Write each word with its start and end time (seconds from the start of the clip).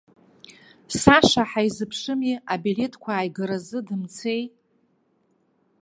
Саша 1.01 1.41
ҳаизыԥшыми, 1.49 2.33
абилеҭқәа 2.53 3.11
ааигаразы 3.15 3.79
дымцеи. 3.87 4.43